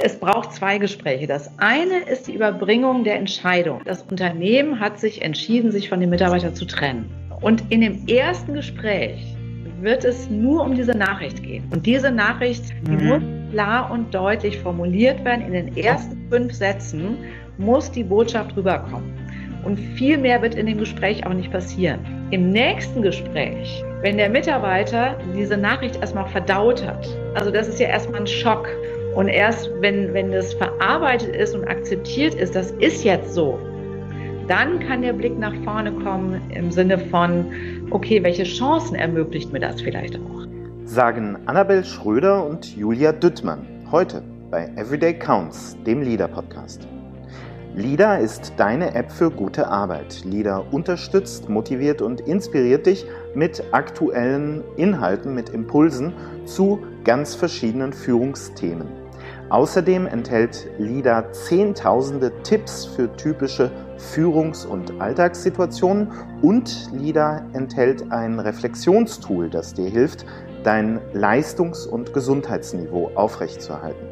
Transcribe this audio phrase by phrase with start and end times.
[0.00, 1.26] Es braucht zwei Gespräche.
[1.26, 3.80] Das eine ist die Überbringung der Entscheidung.
[3.84, 7.08] Das Unternehmen hat sich entschieden, sich von dem Mitarbeiter zu trennen.
[7.40, 9.24] Und in dem ersten Gespräch
[9.80, 11.64] wird es nur um diese Nachricht gehen.
[11.70, 13.06] Und diese Nachricht, die mhm.
[13.06, 13.22] muss
[13.52, 15.46] klar und deutlich formuliert werden.
[15.46, 17.18] In den ersten fünf Sätzen
[17.58, 19.12] muss die Botschaft rüberkommen.
[19.64, 22.00] Und viel mehr wird in dem Gespräch auch nicht passieren.
[22.30, 27.88] Im nächsten Gespräch, wenn der Mitarbeiter diese Nachricht erstmal verdaut hat, also das ist ja
[27.88, 28.68] erstmal ein Schock.
[29.14, 33.58] Und erst wenn, wenn das verarbeitet ist und akzeptiert ist, das ist jetzt so,
[34.48, 37.46] dann kann der Blick nach vorne kommen im Sinne von,
[37.90, 40.46] okay, welche Chancen ermöglicht mir das vielleicht auch?
[40.84, 46.86] Sagen Annabel Schröder und Julia Düttmann heute bei Everyday Counts, dem Leader-Podcast.
[47.76, 50.24] LIDA ist deine App für gute Arbeit.
[50.24, 53.04] LIDA unterstützt, motiviert und inspiriert dich
[53.34, 56.12] mit aktuellen Inhalten, mit Impulsen
[56.44, 59.03] zu ganz verschiedenen Führungsthemen.
[59.50, 66.10] Außerdem enthält LIDA zehntausende Tipps für typische Führungs- und Alltagssituationen
[66.42, 70.24] und LIDA enthält ein Reflexionstool, das dir hilft,
[70.64, 74.06] dein Leistungs- und Gesundheitsniveau aufrechtzuerhalten.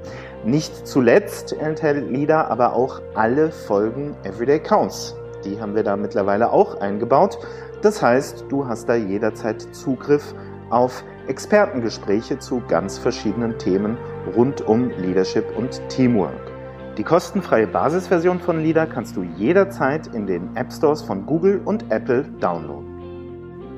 [0.44, 5.16] Nicht zuletzt enthält LIDA aber auch alle Folgen Everyday Counts.
[5.44, 7.38] Die haben wir da mittlerweile auch eingebaut.
[7.80, 10.34] Das heißt, du hast da jederzeit Zugriff
[10.70, 13.96] auf Expertengespräche zu ganz verschiedenen Themen
[14.36, 16.52] rund um Leadership und Teamwork.
[16.98, 21.90] Die kostenfreie Basisversion von LIDA kannst du jederzeit in den App Stores von Google und
[21.90, 22.92] Apple downloaden.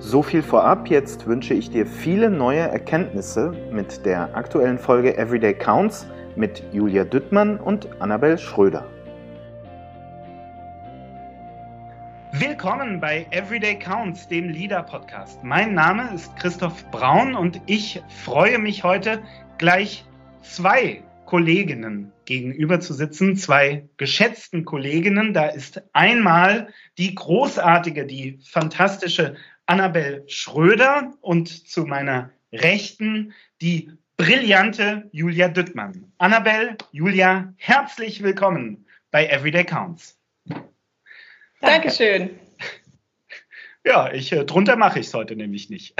[0.00, 5.54] So viel vorab, jetzt wünsche ich dir viele neue Erkenntnisse mit der aktuellen Folge Everyday
[5.54, 8.84] Counts mit Julia Düttmann und Annabel Schröder.
[12.38, 15.44] Willkommen bei Everyday Counts, dem Leader Podcast.
[15.44, 19.22] Mein Name ist Christoph Braun und ich freue mich heute
[19.58, 20.04] gleich
[20.42, 25.32] zwei Kolleginnen gegenüber zu sitzen, zwei geschätzten Kolleginnen.
[25.32, 29.36] Da ist einmal die großartige, die fantastische
[29.66, 36.12] Annabel Schröder und zu meiner Rechten die brillante Julia Düttmann.
[36.18, 40.18] Annabelle, Julia, herzlich willkommen bei Everyday Counts.
[41.64, 42.30] Dankeschön.
[43.84, 45.94] Ja, ich, äh, drunter mache ich es heute nämlich nicht.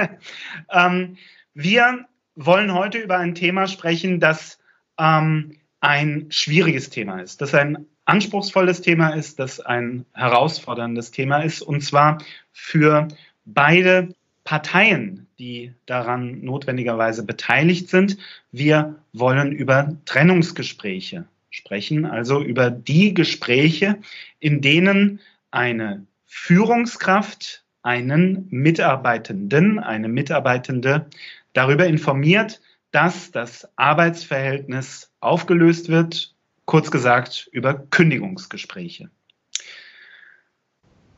[0.70, 1.16] ähm,
[1.54, 4.58] wir wollen heute über ein Thema sprechen, das
[4.98, 11.62] ähm, ein schwieriges Thema ist, das ein anspruchsvolles Thema ist, das ein herausforderndes Thema ist,
[11.62, 12.18] und zwar
[12.52, 13.08] für
[13.44, 14.14] beide
[14.44, 18.18] Parteien, die daran notwendigerweise beteiligt sind.
[18.52, 24.00] Wir wollen über Trennungsgespräche sprechen, also über die Gespräche,
[24.40, 25.20] in denen
[25.52, 31.06] eine Führungskraft einen Mitarbeitenden, eine Mitarbeitende
[31.52, 32.60] darüber informiert,
[32.90, 39.10] dass das Arbeitsverhältnis aufgelöst wird, kurz gesagt über Kündigungsgespräche.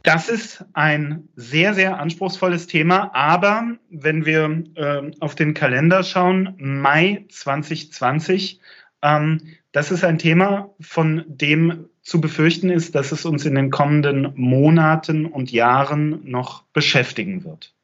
[0.03, 6.55] Das ist ein sehr, sehr anspruchsvolles Thema, aber wenn wir äh, auf den Kalender schauen,
[6.59, 8.61] Mai 2020, ähm,
[9.01, 14.33] das ist ein Thema, von dem zu befürchten ist, dass es uns in den kommenden
[14.37, 17.75] Monaten und Jahren noch beschäftigen wird.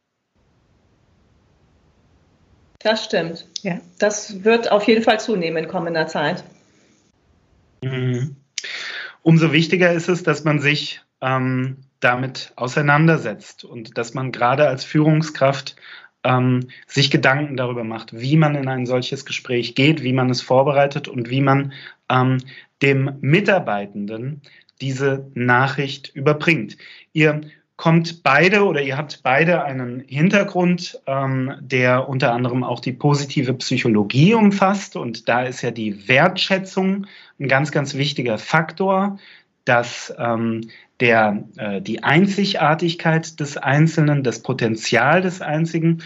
[2.78, 3.46] Das stimmt.
[3.62, 6.44] Ja, das wird auf jeden Fall zunehmen in kommender Zeit.
[7.82, 8.36] Mhm.
[9.22, 14.84] Umso wichtiger ist es, dass man sich ähm, damit auseinandersetzt und dass man gerade als
[14.84, 15.76] Führungskraft
[16.24, 20.42] ähm, sich Gedanken darüber macht, wie man in ein solches Gespräch geht, wie man es
[20.42, 21.72] vorbereitet und wie man
[22.10, 22.38] ähm,
[22.80, 24.42] dem Mitarbeitenden
[24.80, 26.76] diese Nachricht überbringt.
[27.12, 27.42] Ihr
[27.76, 33.54] kommt beide oder ihr habt beide einen Hintergrund, ähm, der unter anderem auch die positive
[33.54, 34.96] Psychologie umfasst.
[34.96, 37.06] Und da ist ja die Wertschätzung
[37.40, 39.18] ein ganz, ganz wichtiger Faktor,
[39.64, 40.68] dass ähm,
[41.02, 46.04] der, äh, die Einzigartigkeit des Einzelnen, das Potenzial des Einzigen.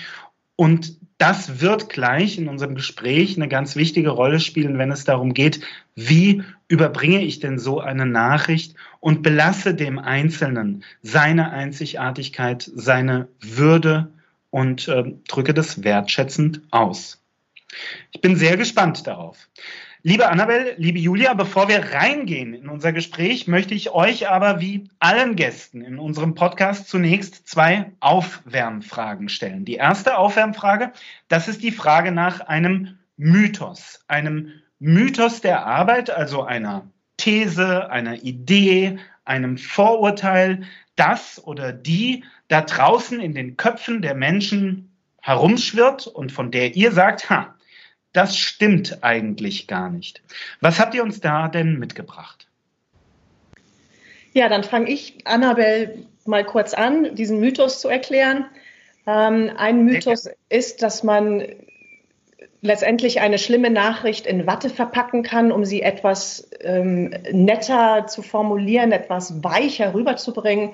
[0.56, 5.34] Und das wird gleich in unserem Gespräch eine ganz wichtige Rolle spielen, wenn es darum
[5.34, 5.60] geht,
[5.94, 14.08] wie überbringe ich denn so eine Nachricht und belasse dem Einzelnen seine Einzigartigkeit, seine Würde
[14.48, 17.22] und äh, drücke das wertschätzend aus.
[18.12, 19.46] Ich bin sehr gespannt darauf.
[20.08, 24.88] Liebe Annabel, liebe Julia, bevor wir reingehen in unser Gespräch, möchte ich euch aber wie
[25.00, 29.64] allen Gästen in unserem Podcast zunächst zwei Aufwärmfragen stellen.
[29.64, 30.92] Die erste Aufwärmfrage,
[31.26, 36.86] das ist die Frage nach einem Mythos, einem Mythos der Arbeit, also einer
[37.16, 40.62] These, einer Idee, einem Vorurteil,
[40.94, 44.88] das oder die da draußen in den Köpfen der Menschen
[45.20, 47.55] herumschwirrt und von der ihr sagt, ha,
[48.16, 50.22] das stimmt eigentlich gar nicht.
[50.60, 52.46] Was habt ihr uns da denn mitgebracht?
[54.32, 58.46] Ja, dann fange ich, Annabelle, mal kurz an, diesen Mythos zu erklären.
[59.06, 61.44] Ähm, ein Mythos ist, dass man
[62.60, 68.92] letztendlich eine schlimme Nachricht in Watte verpacken kann, um sie etwas ähm, netter zu formulieren,
[68.92, 70.70] etwas weicher rüberzubringen.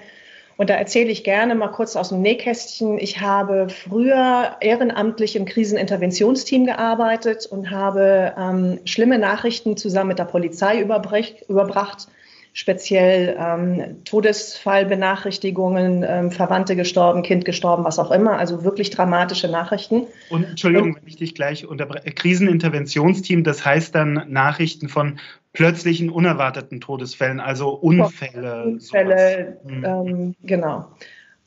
[0.62, 2.96] Und da erzähle ich gerne mal kurz aus dem Nähkästchen.
[2.96, 10.24] Ich habe früher ehrenamtlich im Kriseninterventionsteam gearbeitet und habe ähm, schlimme Nachrichten zusammen mit der
[10.26, 12.06] Polizei überbracht
[12.54, 18.38] speziell ähm, Todesfallbenachrichtigungen, ähm, Verwandte gestorben, Kind gestorben, was auch immer.
[18.38, 20.06] Also wirklich dramatische Nachrichten.
[20.28, 22.12] Und Entschuldigung, wenn ich dich gleich unterbreche.
[22.12, 25.18] Kriseninterventionsteam, das heißt dann Nachrichten von
[25.54, 28.64] plötzlichen, unerwarteten Todesfällen, also Unfälle.
[28.64, 29.84] Unfälle, hm.
[29.84, 30.88] ähm, genau.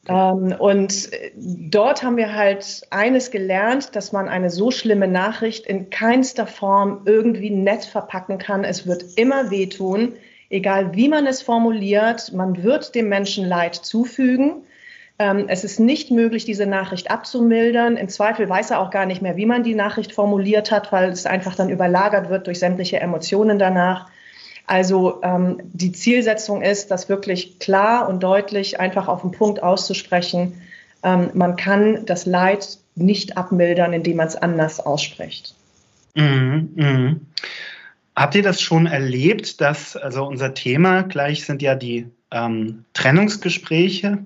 [0.07, 5.89] Ähm, und dort haben wir halt eines gelernt, dass man eine so schlimme Nachricht in
[5.89, 8.63] keinster Form irgendwie nett verpacken kann.
[8.63, 10.13] Es wird immer wehtun
[10.49, 14.63] egal wie man es formuliert, man wird dem Menschen Leid zufügen.
[15.17, 17.95] Ähm, es ist nicht möglich, diese Nachricht abzumildern.
[17.97, 21.09] Im Zweifel weiß er auch gar nicht mehr, wie man die Nachricht formuliert hat, weil
[21.09, 24.09] es einfach dann überlagert wird durch sämtliche Emotionen danach.
[24.67, 30.61] Also ähm, die Zielsetzung ist, das wirklich klar und deutlich einfach auf den Punkt auszusprechen.
[31.03, 35.53] Ähm, man kann das Leid nicht abmildern, indem man es anders ausspricht.
[36.15, 37.15] Mhm, mh.
[38.15, 44.25] Habt ihr das schon erlebt, dass, also unser Thema gleich sind ja die ähm, Trennungsgespräche,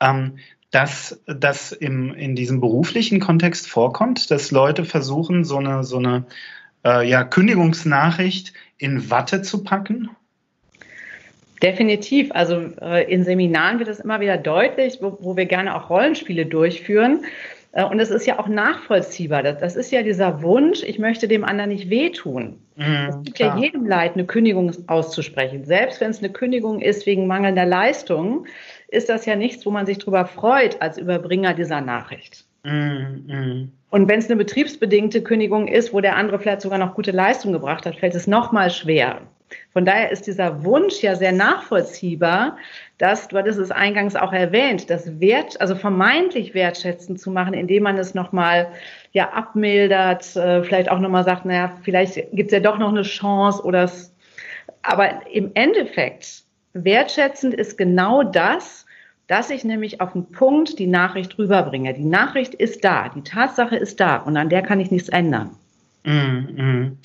[0.00, 0.38] ähm,
[0.70, 6.24] dass das im, in diesem beruflichen Kontext vorkommt, dass Leute versuchen, so eine, so eine
[6.84, 10.10] äh, ja, Kündigungsnachricht in Watte zu packen?
[11.62, 12.30] Definitiv.
[12.32, 16.46] Also äh, in Seminaren wird es immer wieder deutlich, wo, wo wir gerne auch Rollenspiele
[16.46, 17.24] durchführen,
[17.84, 19.42] und es ist ja auch nachvollziehbar.
[19.42, 22.58] Das, das, ist ja dieser Wunsch, ich möchte dem anderen nicht wehtun.
[22.76, 23.56] Mhm, es gibt klar.
[23.56, 25.64] ja jedem Leid, eine Kündigung auszusprechen.
[25.64, 28.46] Selbst wenn es eine Kündigung ist wegen mangelnder Leistung,
[28.88, 32.46] ist das ja nichts, wo man sich darüber freut als Überbringer dieser Nachricht.
[32.64, 33.72] Mhm, mhm.
[33.90, 37.52] Und wenn es eine betriebsbedingte Kündigung ist, wo der andere vielleicht sogar noch gute Leistung
[37.52, 39.20] gebracht hat, fällt es noch mal schwer.
[39.72, 42.56] Von daher ist dieser Wunsch ja sehr nachvollziehbar,
[42.98, 47.82] dass, du hattest es eingangs auch erwähnt, das Wert, also vermeintlich wertschätzend zu machen, indem
[47.82, 48.68] man es nochmal
[49.12, 53.02] ja abmildert, äh, vielleicht auch nochmal sagt, naja, vielleicht gibt es ja doch noch eine
[53.02, 54.14] Chance oder es,
[54.82, 58.86] aber im Endeffekt, wertschätzend ist genau das,
[59.26, 61.94] dass ich nämlich auf den Punkt die Nachricht rüberbringe.
[61.94, 65.50] Die Nachricht ist da, die Tatsache ist da und an der kann ich nichts ändern.
[66.04, 66.98] Mm, mm.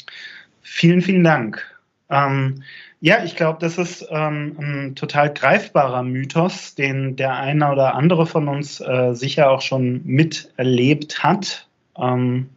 [0.61, 1.65] Vielen, vielen Dank.
[2.11, 2.63] Ähm,
[2.99, 8.27] ja, ich glaube, das ist ähm, ein total greifbarer Mythos, den der eine oder andere
[8.27, 11.67] von uns äh, sicher auch schon miterlebt hat.
[11.97, 12.49] Ähm,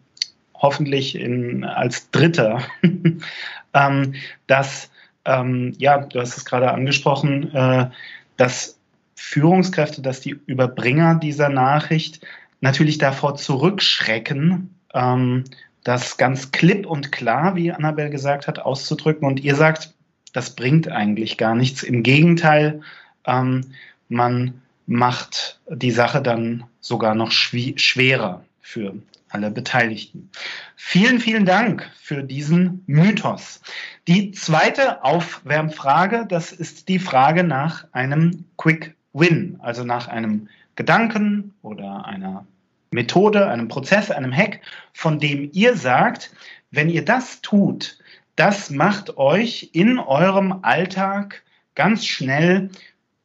[0.55, 2.63] hoffentlich in, als Dritter,
[3.75, 4.15] ähm,
[4.47, 4.91] dass,
[5.25, 7.91] ähm, ja, du hast es gerade angesprochen, äh,
[8.37, 8.79] dass
[9.15, 12.27] Führungskräfte, dass die Überbringer dieser Nachricht
[12.61, 15.45] natürlich davor zurückschrecken, ähm,
[15.85, 19.29] das ganz klipp und klar, wie Annabelle gesagt hat, auszudrücken.
[19.29, 19.95] Und ihr sagt,
[20.33, 21.83] das bringt eigentlich gar nichts.
[21.83, 22.81] Im Gegenteil,
[23.27, 23.67] ähm,
[24.09, 28.95] man macht die Sache dann sogar noch schwerer für
[29.29, 30.31] alle Beteiligten.
[30.77, 33.61] Vielen, vielen Dank für diesen Mythos.
[34.07, 41.55] Die zweite Aufwärmfrage, das ist die Frage nach einem Quick Win, also nach einem Gedanken
[41.63, 42.47] oder einer
[42.95, 44.61] Methode, einem Prozess, einem Hack,
[44.93, 46.33] von dem ihr sagt,
[46.71, 47.99] wenn ihr das tut,
[48.37, 51.43] das macht euch in eurem Alltag
[51.75, 52.71] ganz schnell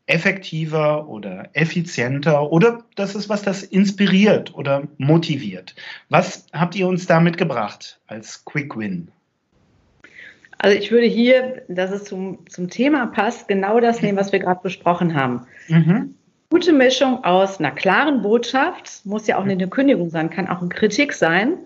[0.08, 5.76] effektiver oder effizienter oder das ist was, das inspiriert oder motiviert.
[6.10, 9.10] Was habt ihr uns da mitgebracht als Quick Win?
[10.58, 14.40] Also ich würde hier, dass es zum, zum Thema passt, genau das nehmen, was wir
[14.40, 15.46] gerade besprochen haben.
[15.68, 16.16] Mhm
[16.50, 20.70] gute Mischung aus einer klaren Botschaft, muss ja auch eine Kündigung sein, kann auch eine
[20.70, 21.58] Kritik sein,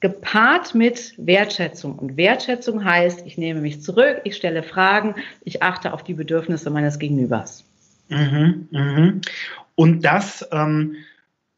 [0.00, 1.98] gepaart mit Wertschätzung.
[1.98, 6.70] Und Wertschätzung heißt, ich nehme mich zurück, ich stelle Fragen, ich achte auf die Bedürfnisse
[6.70, 7.64] meines Gegenübers.
[8.08, 9.20] Mhm, mhm.
[9.74, 10.96] Und das, ähm,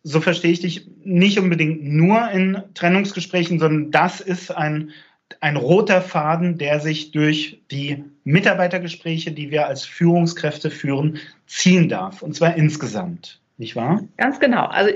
[0.03, 4.93] so verstehe ich dich, nicht unbedingt nur in Trennungsgesprächen, sondern das ist ein
[5.41, 12.23] ein roter Faden, der sich durch die Mitarbeitergespräche, die wir als Führungskräfte führen, ziehen darf.
[12.23, 13.41] Und zwar insgesamt.
[13.61, 14.05] Nicht wahr?
[14.17, 14.67] Ganz genau.
[14.67, 14.93] Also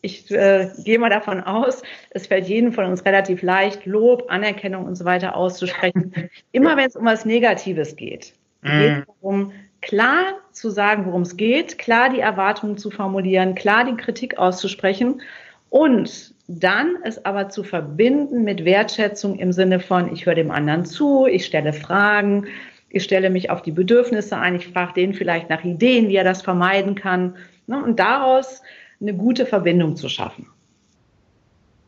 [0.00, 4.86] ich äh, gehe mal davon aus, es fällt jedem von uns relativ leicht, Lob, Anerkennung
[4.86, 6.14] und so weiter auszusprechen.
[6.52, 8.68] Immer wenn es um was Negatives geht, mm.
[8.68, 9.52] geht es darum,
[9.82, 15.20] klar zu sagen, worum es geht, klar die Erwartungen zu formulieren, klar die Kritik auszusprechen
[15.68, 20.84] und dann es aber zu verbinden mit Wertschätzung im Sinne von, ich höre dem anderen
[20.84, 22.46] zu, ich stelle Fragen,
[22.88, 26.24] ich stelle mich auf die Bedürfnisse ein, ich frage den vielleicht nach Ideen, wie er
[26.24, 27.36] das vermeiden kann.
[27.66, 28.62] Ne, und daraus
[29.00, 30.48] eine gute Verbindung zu schaffen.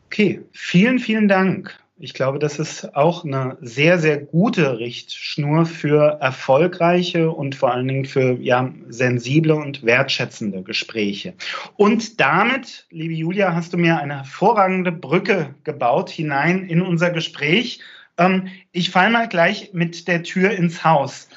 [0.07, 1.79] Okay, vielen, vielen Dank.
[2.01, 7.89] Ich glaube, das ist auch eine sehr, sehr gute Richtschnur für erfolgreiche und vor allen
[7.89, 11.35] Dingen für ja, sensible und wertschätzende Gespräche.
[11.75, 17.81] Und damit, liebe Julia, hast du mir eine hervorragende Brücke gebaut hinein in unser Gespräch.
[18.17, 21.29] Ähm, ich falle mal gleich mit der Tür ins Haus.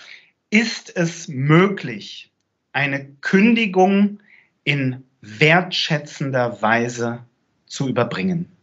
[0.51, 2.29] Ist es möglich,
[2.71, 4.19] eine Kündigung
[4.63, 7.25] in wertschätzender Weise
[7.65, 8.60] zu überbringen?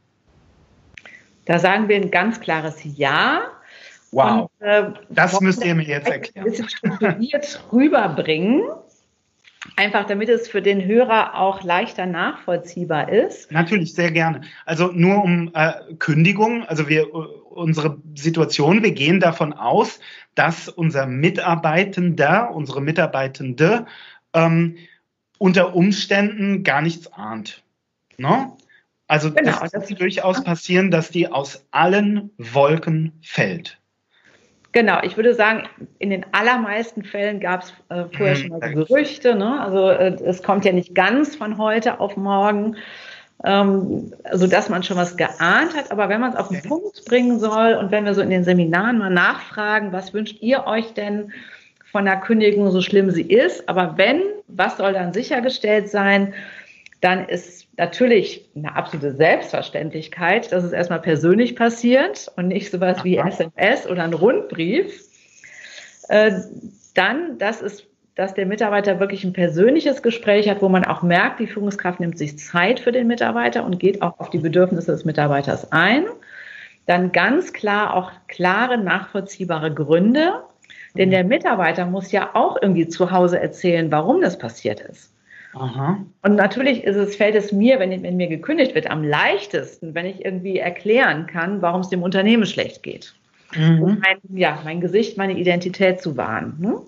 [1.48, 3.40] Da sagen wir ein ganz klares Ja.
[4.12, 4.50] Wow.
[4.60, 6.46] Und, äh, das müsst ihr mir jetzt erklären.
[6.46, 8.64] Ein bisschen strukturiert rüberbringen.
[9.76, 13.50] Einfach damit es für den Hörer auch leichter nachvollziehbar ist.
[13.50, 14.42] Natürlich, sehr gerne.
[14.66, 20.00] Also nur um äh, Kündigung, also wir unsere Situation, wir gehen davon aus,
[20.34, 23.86] dass unser Mitarbeitender, unsere Mitarbeitende
[24.34, 24.76] ähm,
[25.38, 27.62] unter Umständen gar nichts ahnt.
[28.18, 28.52] Ne?
[29.08, 33.78] Also genau, das, das kann durchaus passieren, dass die aus allen Wolken fällt.
[34.72, 35.66] Genau, ich würde sagen,
[35.98, 39.34] in den allermeisten Fällen gab es äh, vorher mhm, schon mal so Gerüchte.
[39.34, 39.60] Ne?
[39.60, 42.76] Also äh, es kommt ja nicht ganz von heute auf morgen,
[43.44, 45.90] ähm, also dass man schon was geahnt hat.
[45.90, 46.60] Aber wenn man es auf den.
[46.62, 50.66] Punkt bringen soll und wenn wir so in den Seminaren mal nachfragen, was wünscht ihr
[50.66, 51.32] euch denn
[51.90, 53.66] von der Kündigung, so schlimm sie ist?
[53.70, 56.34] Aber wenn, was soll dann sichergestellt sein?
[57.00, 63.18] Dann ist natürlich eine absolute Selbstverständlichkeit, dass es erstmal persönlich passiert und nicht sowas wie
[63.18, 65.04] SMS oder ein Rundbrief.
[66.08, 66.32] Äh,
[66.94, 67.84] dann, dass, es,
[68.16, 72.18] dass der Mitarbeiter wirklich ein persönliches Gespräch hat, wo man auch merkt, die Führungskraft nimmt
[72.18, 76.06] sich Zeit für den Mitarbeiter und geht auch auf die Bedürfnisse des Mitarbeiters ein.
[76.86, 80.42] Dann ganz klar auch klare, nachvollziehbare Gründe,
[80.96, 85.12] denn der Mitarbeiter muss ja auch irgendwie zu Hause erzählen, warum das passiert ist.
[85.54, 86.04] Aha.
[86.22, 90.06] Und natürlich ist es, fällt es mir, wenn, wenn mir gekündigt wird, am leichtesten, wenn
[90.06, 93.14] ich irgendwie erklären kann, warum es dem Unternehmen schlecht geht.
[93.56, 93.82] Mhm.
[93.82, 96.54] Um mein, ja, mein Gesicht, meine Identität zu wahren.
[96.58, 96.80] Ne?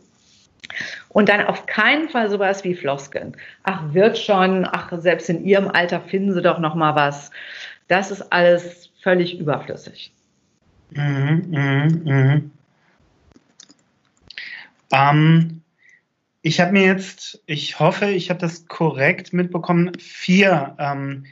[1.09, 3.37] Und dann auf keinen Fall sowas wie Floskeln.
[3.63, 7.31] Ach, wird schon, ach, selbst in ihrem Alter finden sie doch noch mal was.
[7.89, 10.13] Das ist alles völlig überflüssig.
[10.91, 12.41] Mhm, mh, mh.
[14.93, 15.63] Ähm,
[16.43, 21.25] ich habe mir jetzt, ich hoffe, ich habe das korrekt mitbekommen, vier ähm,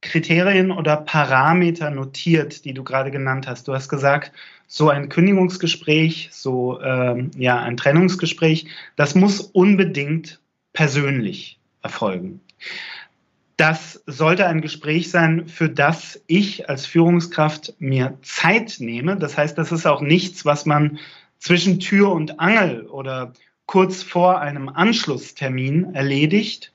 [0.00, 3.68] Kriterien oder Parameter notiert, die du gerade genannt hast.
[3.68, 4.32] Du hast gesagt,
[4.66, 8.66] so ein Kündigungsgespräch, so ähm, ja ein Trennungsgespräch,
[8.96, 10.40] das muss unbedingt
[10.72, 12.40] persönlich erfolgen.
[13.58, 19.16] Das sollte ein Gespräch sein, für das ich als Führungskraft mir Zeit nehme.
[19.16, 20.98] Das heißt, das ist auch nichts, was man
[21.38, 23.34] zwischen Tür und Angel oder
[23.70, 26.72] kurz vor einem Anschlusstermin erledigt.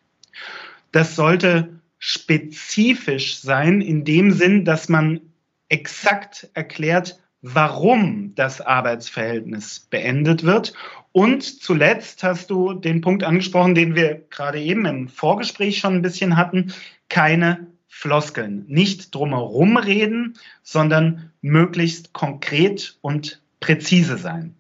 [0.93, 5.19] Das sollte spezifisch sein in dem Sinn, dass man
[5.67, 10.73] exakt erklärt, warum das Arbeitsverhältnis beendet wird.
[11.11, 16.01] Und zuletzt hast du den Punkt angesprochen, den wir gerade eben im Vorgespräch schon ein
[16.01, 16.73] bisschen hatten,
[17.09, 18.63] keine Floskeln.
[18.69, 24.55] Nicht drumherum reden, sondern möglichst konkret und präzise sein.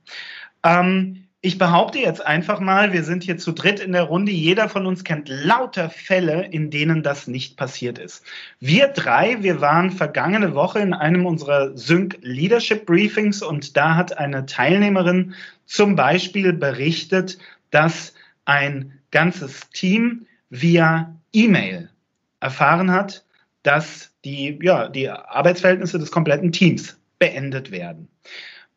[0.63, 4.31] Ähm, ich behaupte jetzt einfach mal, wir sind hier zu dritt in der Runde.
[4.31, 8.25] Jeder von uns kennt lauter Fälle, in denen das nicht passiert ist.
[8.59, 14.17] Wir drei, wir waren vergangene Woche in einem unserer Sync Leadership Briefings und da hat
[14.17, 15.35] eine Teilnehmerin
[15.67, 17.37] zum Beispiel berichtet,
[17.69, 21.91] dass ein ganzes Team via E-Mail
[22.39, 23.23] erfahren hat,
[23.61, 28.07] dass die, ja, die Arbeitsverhältnisse des kompletten Teams beendet werden.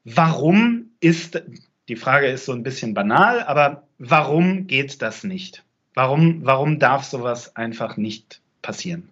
[0.04, 1.42] Warum ist
[1.88, 5.64] die Frage ist so ein bisschen banal, aber warum geht das nicht?
[5.94, 9.08] Warum, warum darf sowas einfach nicht passieren?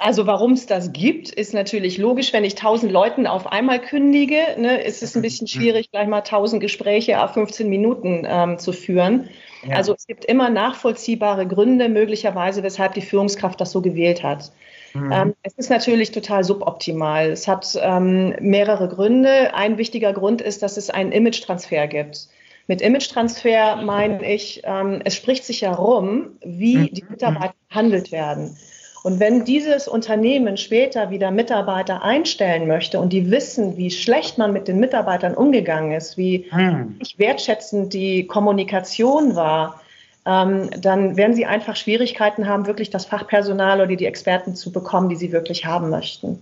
[0.00, 2.34] Also warum es das gibt, ist natürlich logisch.
[2.34, 6.20] Wenn ich tausend Leuten auf einmal kündige, ne, ist es ein bisschen schwierig, gleich mal
[6.20, 9.30] tausend Gespräche auf 15 Minuten ähm, zu führen.
[9.66, 9.76] Ja.
[9.76, 14.52] Also es gibt immer nachvollziehbare Gründe möglicherweise, weshalb die Führungskraft das so gewählt hat.
[14.94, 15.12] Mhm.
[15.12, 17.30] Ähm, es ist natürlich total suboptimal.
[17.30, 19.54] Es hat ähm, mehrere Gründe.
[19.54, 22.28] Ein wichtiger Grund ist, dass es einen Image-Transfer gibt.
[22.66, 26.94] Mit Image-Transfer meine ich, ähm, es spricht sich ja rum, wie mhm.
[26.94, 28.56] die Mitarbeiter behandelt werden.
[29.04, 34.52] Und wenn dieses Unternehmen später wieder Mitarbeiter einstellen möchte und die wissen, wie schlecht man
[34.52, 36.98] mit den Mitarbeitern umgegangen ist, wie mhm.
[37.16, 39.80] wertschätzend die Kommunikation war,
[40.28, 45.08] ähm, dann werden sie einfach Schwierigkeiten haben, wirklich das Fachpersonal oder die Experten zu bekommen,
[45.08, 46.38] die sie wirklich haben möchten.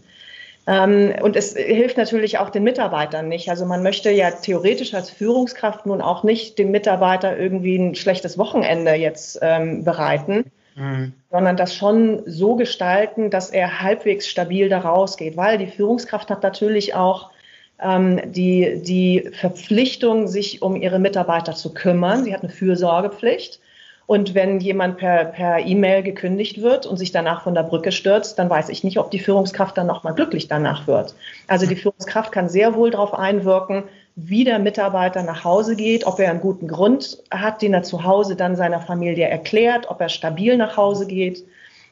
[0.66, 3.48] Ähm, und es hilft natürlich auch den Mitarbeitern nicht.
[3.48, 8.36] Also man möchte ja theoretisch als Führungskraft nun auch nicht dem Mitarbeiter irgendwie ein schlechtes
[8.38, 11.12] Wochenende jetzt ähm, bereiten, mhm.
[11.30, 16.42] sondern das schon so gestalten, dass er halbwegs stabil da rausgeht, weil die Führungskraft hat
[16.42, 17.30] natürlich auch
[17.80, 22.24] ähm, die, die Verpflichtung, sich um ihre Mitarbeiter zu kümmern.
[22.24, 23.60] Sie hat eine Fürsorgepflicht.
[24.06, 28.38] Und wenn jemand per, per E-Mail gekündigt wird und sich danach von der Brücke stürzt,
[28.38, 31.14] dann weiß ich nicht, ob die Führungskraft dann nochmal glücklich danach wird.
[31.48, 33.84] Also die Führungskraft kann sehr wohl darauf einwirken,
[34.14, 38.04] wie der Mitarbeiter nach Hause geht, ob er einen guten Grund hat, den er zu
[38.04, 41.44] Hause dann seiner Familie erklärt, ob er stabil nach Hause geht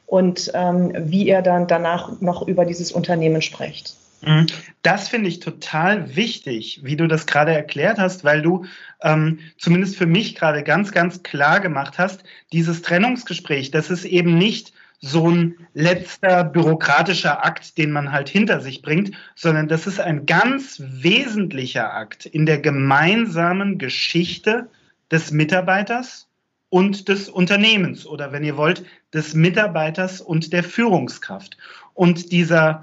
[0.07, 3.95] und ähm, wie er dann danach noch über dieses Unternehmen spricht.
[4.21, 4.47] Mhm.
[4.81, 8.65] Das finde ich total wichtig, wie du das gerade erklärt hast, weil du
[9.01, 14.37] ähm, zumindest für mich gerade ganz, ganz klar gemacht hast, dieses Trennungsgespräch, das ist eben
[14.37, 19.99] nicht so ein letzter bürokratischer Akt, den man halt hinter sich bringt, sondern das ist
[19.99, 24.69] ein ganz wesentlicher Akt in der gemeinsamen Geschichte
[25.11, 26.27] des Mitarbeiters
[26.69, 28.83] und des Unternehmens oder wenn ihr wollt,
[29.13, 31.57] des Mitarbeiters und der Führungskraft.
[31.93, 32.81] Und dieser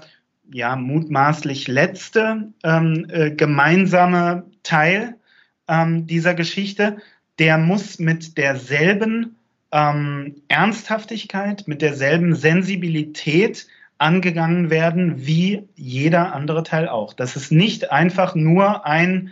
[0.51, 5.15] ja, mutmaßlich letzte ähm, äh, gemeinsame Teil
[5.67, 6.97] ähm, dieser Geschichte,
[7.39, 9.35] der muss mit derselben
[9.71, 13.67] ähm, Ernsthaftigkeit, mit derselben Sensibilität
[13.97, 17.13] angegangen werden wie jeder andere Teil auch.
[17.13, 19.31] Das ist nicht einfach nur ein,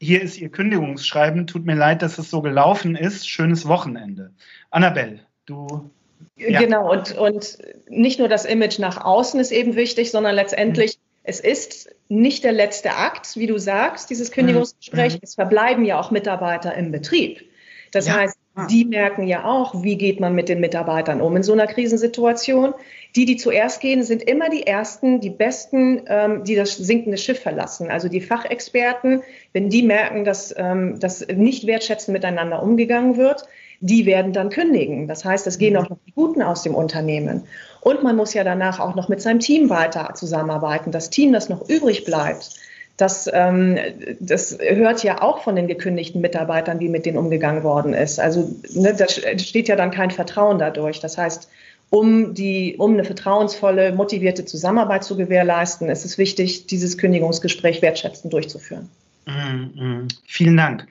[0.00, 4.30] hier ist Ihr Kündigungsschreiben, tut mir leid, dass es so gelaufen ist, schönes Wochenende.
[4.70, 5.90] Annabelle, du
[6.36, 6.60] ja.
[6.60, 10.98] Genau, und, und nicht nur das Image nach außen ist eben wichtig, sondern letztendlich.
[11.26, 15.14] Es ist nicht der letzte Akt, wie du sagst, dieses Kündigungsgespräch.
[15.14, 15.20] Mhm.
[15.22, 17.42] Es verbleiben ja auch Mitarbeiter im Betrieb.
[17.90, 18.14] Das ja.
[18.14, 18.36] heißt,
[18.70, 22.74] die merken ja auch, wie geht man mit den Mitarbeitern um in so einer Krisensituation.
[23.16, 27.40] Die, die zuerst gehen, sind immer die Ersten, die Besten, ähm, die das sinkende Schiff
[27.40, 27.90] verlassen.
[27.90, 33.46] Also die Fachexperten, wenn die merken, dass, ähm, dass nicht wertschätzend miteinander umgegangen wird,
[33.80, 35.06] die werden dann kündigen.
[35.06, 35.80] Das heißt, es gehen mhm.
[35.80, 37.44] auch noch die Guten aus dem Unternehmen.
[37.80, 40.92] Und man muss ja danach auch noch mit seinem Team weiter zusammenarbeiten.
[40.92, 42.50] Das Team, das noch übrig bleibt,
[42.96, 43.78] das, ähm,
[44.20, 48.18] das hört ja auch von den gekündigten Mitarbeitern, wie mit denen umgegangen worden ist.
[48.18, 51.00] Also ne, da steht ja dann kein Vertrauen dadurch.
[51.00, 51.48] Das heißt,
[51.90, 58.32] um, die, um eine vertrauensvolle, motivierte Zusammenarbeit zu gewährleisten, ist es wichtig, dieses Kündigungsgespräch wertschätzend
[58.32, 58.88] durchzuführen.
[59.26, 60.08] Mm, mm.
[60.26, 60.86] Vielen Dank.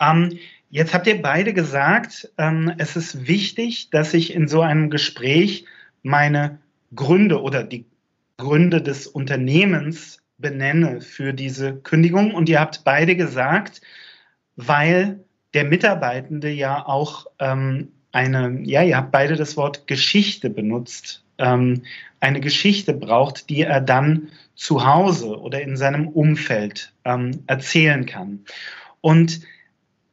[0.00, 4.90] Ähm, Jetzt habt ihr beide gesagt, ähm, es ist wichtig, dass ich in so einem
[4.90, 5.64] Gespräch
[6.02, 6.58] meine
[6.94, 7.86] Gründe oder die
[8.36, 12.34] Gründe des Unternehmens benenne für diese Kündigung.
[12.34, 13.80] Und ihr habt beide gesagt,
[14.56, 15.20] weil
[15.54, 21.82] der Mitarbeitende ja auch ähm, eine, ja, ihr habt beide das Wort Geschichte benutzt, ähm,
[22.20, 28.40] eine Geschichte braucht, die er dann zu Hause oder in seinem Umfeld ähm, erzählen kann.
[29.00, 29.40] Und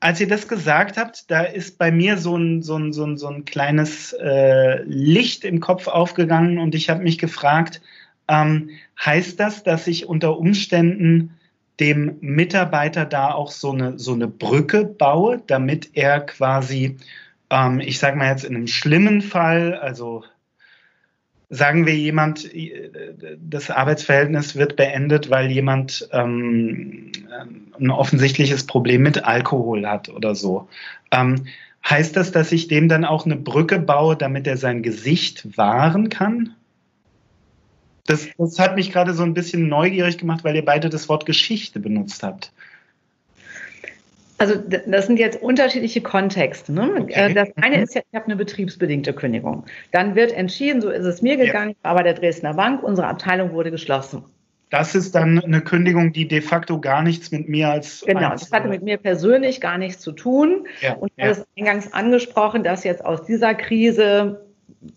[0.03, 3.17] als ihr das gesagt habt, da ist bei mir so ein, so ein, so ein,
[3.17, 7.81] so ein kleines äh, Licht im Kopf aufgegangen und ich habe mich gefragt,
[8.27, 11.39] ähm, heißt das, dass ich unter Umständen
[11.79, 16.97] dem Mitarbeiter da auch so eine, so eine Brücke baue, damit er quasi,
[17.49, 20.25] ähm, ich sage mal jetzt in einem schlimmen Fall, also
[21.53, 22.49] sagen wir jemand,
[23.39, 27.11] das Arbeitsverhältnis wird beendet, weil jemand ähm,
[27.79, 30.67] ein offensichtliches Problem mit Alkohol hat oder so.
[31.11, 31.45] Ähm,
[31.87, 36.09] heißt das, dass ich dem dann auch eine Brücke baue, damit er sein Gesicht wahren
[36.09, 36.55] kann?
[38.05, 41.25] Das, das hat mich gerade so ein bisschen neugierig gemacht, weil ihr beide das Wort
[41.25, 42.51] Geschichte benutzt habt.
[44.43, 46.73] Also das sind jetzt unterschiedliche Kontexte.
[46.73, 46.97] Ne?
[46.99, 47.31] Okay.
[47.31, 49.63] Äh, das eine ist ja, ich habe eine betriebsbedingte Kündigung.
[49.91, 51.89] Dann wird entschieden, so ist es mir gegangen, ja.
[51.89, 54.25] aber der Dresdner Bank, unsere Abteilung wurde geschlossen.
[54.69, 58.03] Das ist dann eine Kündigung, die de facto gar nichts mit mir als.
[58.05, 60.67] Genau, das hatte mit mir persönlich gar nichts zu tun.
[60.81, 61.27] Ja, und ja.
[61.27, 64.45] hast eingangs angesprochen, dass jetzt aus dieser Krise,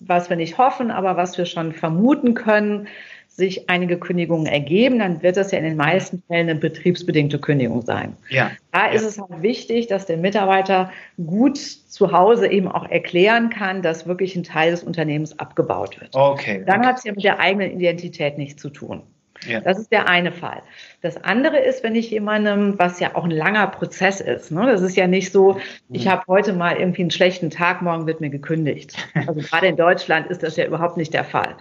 [0.01, 2.89] was wir nicht hoffen, aber was wir schon vermuten können,
[3.37, 7.83] sich einige Kündigungen ergeben, dann wird das ja in den meisten Fällen eine betriebsbedingte Kündigung
[7.83, 8.17] sein.
[8.31, 8.51] Ja.
[8.73, 13.83] Da ist es halt wichtig, dass der Mitarbeiter gut zu Hause eben auch erklären kann,
[13.83, 16.15] dass wirklich ein Teil des Unternehmens abgebaut wird.
[16.15, 16.65] Okay.
[16.67, 16.89] Dann okay.
[16.89, 19.03] hat es ja mit der eigenen Identität nichts zu tun.
[19.47, 19.61] Ja.
[19.61, 20.63] Das ist der eine Fall.
[21.03, 24.67] Das andere ist, wenn ich jemandem, was ja auch ein langer Prozess ist, ne?
[24.67, 25.59] das ist ja nicht so,
[25.91, 26.11] ich mhm.
[26.11, 28.97] habe heute mal irgendwie einen schlechten Tag, morgen wird mir gekündigt.
[29.27, 31.57] Also gerade in Deutschland ist das ja überhaupt nicht der Fall.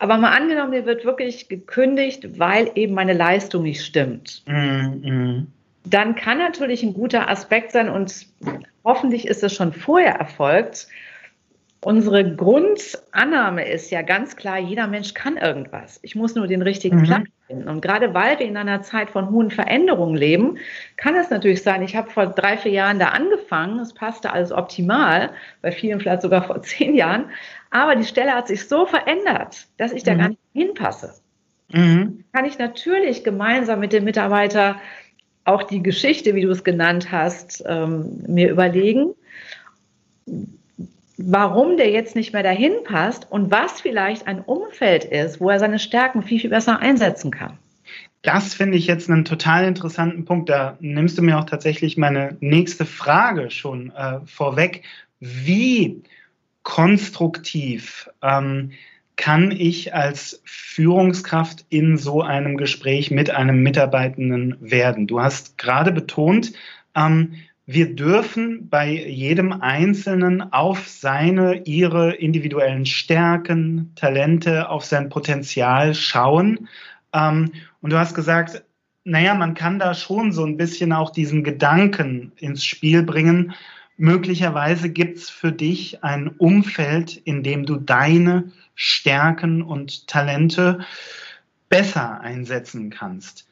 [0.00, 4.42] Aber mal angenommen, mir wird wirklich gekündigt, weil eben meine Leistung nicht stimmt.
[4.46, 5.46] Mm, mm.
[5.84, 8.26] dann kann natürlich ein guter Aspekt sein und
[8.82, 10.88] hoffentlich ist es schon vorher erfolgt.
[11.82, 15.98] Unsere Grundannahme ist ja ganz klar, jeder Mensch kann irgendwas.
[16.02, 17.04] Ich muss nur den richtigen mhm.
[17.04, 17.68] Platz finden.
[17.68, 20.58] Und gerade weil wir in einer Zeit von hohen Veränderungen leben,
[20.96, 24.50] kann es natürlich sein, ich habe vor drei, vier Jahren da angefangen, es passte alles
[24.50, 27.26] optimal, bei vielen vielleicht sogar vor zehn Jahren,
[27.70, 30.18] aber die Stelle hat sich so verändert, dass ich da mhm.
[30.18, 31.14] gar nicht hinpasse.
[31.72, 32.24] Mhm.
[32.32, 34.76] Kann ich natürlich gemeinsam mit dem Mitarbeiter
[35.44, 39.14] auch die Geschichte, wie du es genannt hast, ähm, mir überlegen,
[41.16, 45.58] warum der jetzt nicht mehr dahin passt und was vielleicht ein Umfeld ist, wo er
[45.58, 47.58] seine Stärken viel, viel besser einsetzen kann.
[48.22, 50.50] Das finde ich jetzt einen total interessanten Punkt.
[50.50, 54.82] Da nimmst du mir auch tatsächlich meine nächste Frage schon äh, vorweg.
[55.20, 56.02] Wie
[56.62, 58.72] konstruktiv ähm,
[59.16, 65.06] kann ich als Führungskraft in so einem Gespräch mit einem Mitarbeitenden werden?
[65.06, 66.52] Du hast gerade betont,
[66.94, 67.34] ähm,
[67.66, 76.68] wir dürfen bei jedem Einzelnen auf seine, ihre individuellen Stärken, Talente, auf sein Potenzial schauen.
[77.12, 78.64] Ähm, und du hast gesagt,
[79.04, 83.52] naja, man kann da schon so ein bisschen auch diesen Gedanken ins Spiel bringen.
[84.00, 90.78] Möglicherweise gibt es für dich ein Umfeld, in dem du deine Stärken und Talente
[91.68, 93.46] besser einsetzen kannst.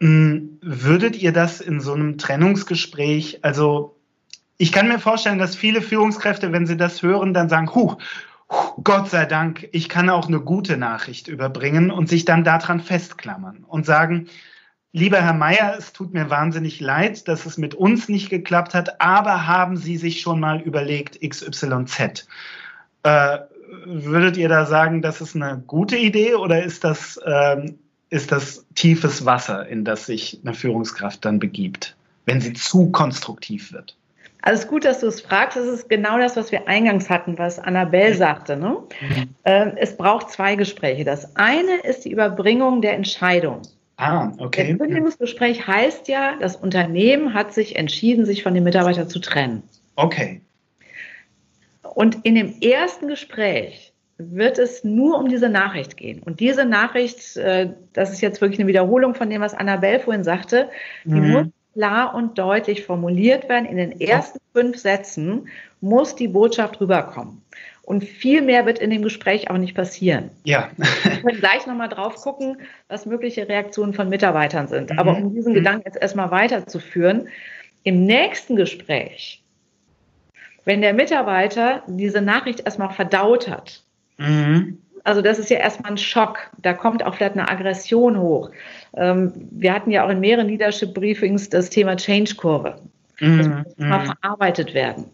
[0.00, 3.96] Hm, würdet ihr das in so einem Trennungsgespräch, also
[4.56, 7.96] ich kann mir vorstellen, dass viele Führungskräfte, wenn sie das hören, dann sagen, huh,
[8.84, 13.64] Gott sei Dank, ich kann auch eine gute Nachricht überbringen und sich dann daran festklammern
[13.64, 14.28] und sagen,
[14.92, 19.00] lieber Herr Meier, es tut mir wahnsinnig leid, dass es mit uns nicht geklappt hat,
[19.00, 22.26] aber haben Sie sich schon mal überlegt XYZ?
[23.02, 23.38] Äh,
[23.84, 27.78] würdet ihr da sagen, das ist eine gute Idee oder ist das ähm,
[28.10, 33.72] ist das tiefes Wasser, in das sich eine Führungskraft dann begibt, wenn sie zu konstruktiv
[33.72, 33.96] wird.
[34.40, 35.56] Also es ist gut, dass du es fragst.
[35.56, 38.56] Das ist genau das, was wir eingangs hatten, was Annabelle sagte.
[38.56, 38.78] Ne?
[39.00, 39.28] Mhm.
[39.44, 41.04] Ähm, es braucht zwei Gespräche.
[41.04, 43.62] Das eine ist die Überbringung der Entscheidung.
[43.98, 44.76] Ah, okay.
[44.78, 49.64] Das Kündigungsgespräch heißt ja, das Unternehmen hat sich entschieden, sich von dem Mitarbeiter zu trennen.
[49.96, 50.40] Okay.
[51.82, 56.22] Und in dem ersten Gespräch wird es nur um diese Nachricht gehen.
[56.22, 60.22] Und diese Nachricht, äh, das ist jetzt wirklich eine Wiederholung von dem, was Annabelle vorhin
[60.22, 60.70] sagte,
[61.04, 61.30] die mhm.
[61.32, 63.66] muss klar und deutlich formuliert werden.
[63.66, 65.48] In den ersten fünf Sätzen
[65.80, 67.42] muss die Botschaft rüberkommen.
[67.88, 70.30] Und viel mehr wird in dem Gespräch auch nicht passieren.
[70.44, 70.68] Ja.
[70.76, 74.90] Wir können gleich nochmal drauf gucken, was mögliche Reaktionen von Mitarbeitern sind.
[74.90, 74.98] Mhm.
[74.98, 75.56] Aber um diesen mhm.
[75.56, 77.28] Gedanken jetzt erstmal weiterzuführen,
[77.84, 79.42] im nächsten Gespräch,
[80.66, 83.82] wenn der Mitarbeiter diese Nachricht erstmal verdaut hat,
[84.18, 84.78] Mhm.
[85.04, 86.50] Also das ist ja erstmal ein Schock.
[86.60, 88.50] Da kommt auch vielleicht eine Aggression hoch.
[88.94, 92.78] Ähm, wir hatten ja auch in mehreren Leadership-Briefings das Thema Change-Kurve.
[93.20, 93.38] Mhm.
[93.38, 94.12] Das muss mal mhm.
[94.20, 95.06] verarbeitet werden.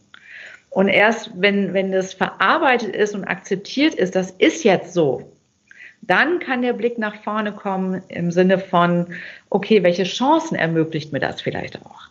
[0.75, 5.33] Und erst wenn, wenn das verarbeitet ist und akzeptiert ist, das ist jetzt so,
[6.03, 9.07] dann kann der Blick nach vorne kommen im Sinne von,
[9.51, 12.09] okay, welche Chancen ermöglicht mir das vielleicht auch?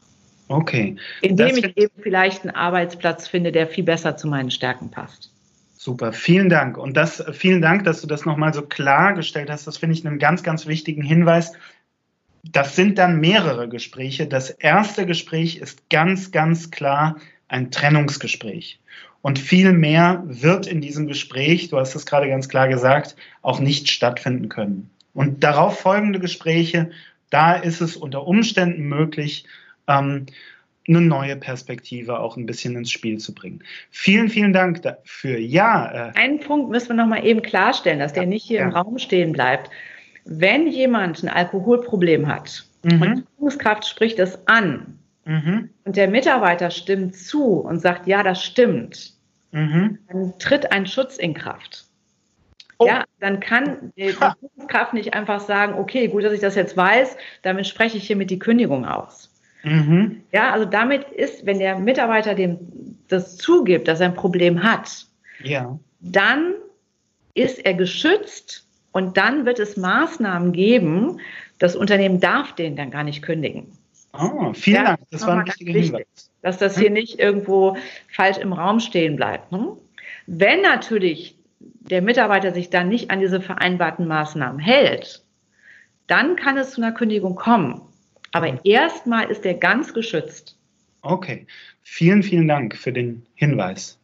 [0.47, 0.95] Okay.
[1.19, 5.29] Indem das ich eben vielleicht einen Arbeitsplatz finde, der viel besser zu meinen Stärken passt.
[5.75, 6.77] Super, vielen Dank.
[6.77, 9.67] Und das, vielen Dank, dass du das nochmal so klargestellt hast.
[9.67, 11.51] Das finde ich einen ganz, ganz wichtigen Hinweis.
[12.43, 14.25] Das sind dann mehrere Gespräche.
[14.25, 17.17] Das erste Gespräch ist ganz, ganz klar
[17.53, 18.79] ein Trennungsgespräch.
[19.21, 23.59] Und viel mehr wird in diesem Gespräch, du hast es gerade ganz klar gesagt, auch
[23.59, 24.89] nicht stattfinden können.
[25.13, 26.89] Und darauf folgende Gespräche,
[27.29, 29.45] da ist es unter Umständen möglich,
[29.87, 30.25] ähm,
[30.87, 33.63] eine neue Perspektive auch ein bisschen ins Spiel zu bringen.
[33.89, 35.37] Vielen, vielen Dank dafür.
[35.37, 36.09] Ja.
[36.09, 38.65] Äh Einen Punkt müssen wir noch mal eben klarstellen, dass ja, der nicht hier ja.
[38.65, 39.69] im Raum stehen bleibt.
[40.25, 43.01] Wenn jemand ein Alkoholproblem hat mhm.
[43.01, 45.69] und die Führungskraft spricht es an mhm.
[45.85, 49.13] und der Mitarbeiter stimmt zu und sagt, ja, das stimmt,
[49.51, 49.99] mhm.
[50.07, 51.85] dann tritt ein Schutz in Kraft.
[52.79, 52.87] Oh.
[52.87, 54.09] Ja, dann kann die,
[54.39, 58.29] Führungskraft nicht einfach sagen, okay, gut, dass ich das jetzt weiß, damit spreche ich hiermit
[58.29, 59.29] die Kündigung aus.
[59.63, 60.23] Mhm.
[60.31, 62.57] Ja, also damit ist, wenn der Mitarbeiter dem
[63.07, 65.05] das zugibt, dass er ein Problem hat,
[65.43, 65.77] ja.
[65.99, 66.53] dann
[67.33, 71.19] ist er geschützt und dann wird es Maßnahmen geben.
[71.59, 73.77] Das Unternehmen darf den dann gar nicht kündigen.
[74.13, 74.99] Oh, vielen ja, Dank.
[75.11, 76.31] Das war ein wichtiger Hinweis.
[76.41, 76.93] Dass das hier hm?
[76.93, 77.77] nicht irgendwo
[78.09, 79.51] falsch im Raum stehen bleibt.
[79.51, 79.77] Hm?
[80.27, 85.23] Wenn natürlich der Mitarbeiter sich dann nicht an diese vereinbarten Maßnahmen hält,
[86.07, 87.81] dann kann es zu einer Kündigung kommen.
[88.31, 90.57] Aber erstmal ist er ganz geschützt.
[91.01, 91.47] Okay,
[91.81, 93.99] vielen, vielen Dank für den Hinweis.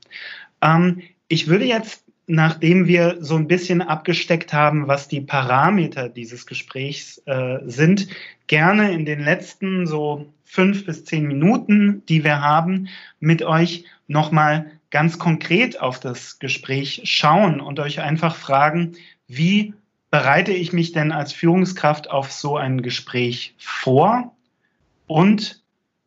[0.61, 6.45] Ähm, ich würde jetzt nachdem wir so ein bisschen abgesteckt haben, was die Parameter dieses
[6.45, 8.07] Gesprächs äh, sind,
[8.45, 12.87] gerne in den letzten so fünf bis zehn Minuten, die wir haben,
[13.19, 18.93] mit euch nochmal ganz konkret auf das Gespräch schauen und euch einfach fragen,
[19.27, 19.73] wie
[20.11, 24.35] bereite ich mich denn als Führungskraft auf so ein Gespräch vor
[25.07, 25.63] und